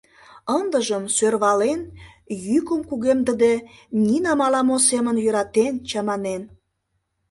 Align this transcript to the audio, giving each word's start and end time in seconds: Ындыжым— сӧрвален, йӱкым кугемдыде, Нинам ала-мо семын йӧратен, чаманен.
Ындыжым— 0.57 1.03
сӧрвален, 1.15 1.81
йӱкым 2.47 2.81
кугемдыде, 2.89 3.53
Нинам 4.05 4.39
ала-мо 4.45 4.77
семын 4.89 5.15
йӧратен, 5.23 5.73
чаманен. 5.89 6.41